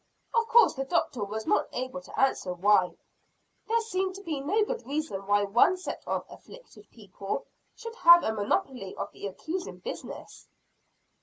[0.33, 2.97] Of course the doctor was not able to answer why;
[3.67, 8.23] there seemed to be no good reason why one set of "afflicted" people should have
[8.23, 10.47] a monopoly of the accusing business.